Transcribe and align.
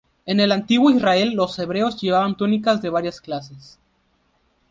En 0.25 0.39
el 0.39 0.51
antiguo 0.51 0.89
Israel 0.89 1.35
los 1.35 1.59
hebreos 1.59 2.01
llevaban 2.01 2.35
túnicas 2.35 2.81
de 2.81 2.89
varias 2.89 3.21
clases. 3.21 3.77